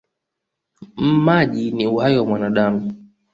Maji 0.95 1.71
ni 1.71 1.87
uhai 1.87 2.17
wa 2.17 2.25
mwanadamu. 2.25 3.09